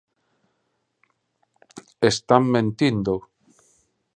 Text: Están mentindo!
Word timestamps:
Están 2.11 2.43
mentindo! 2.53 3.13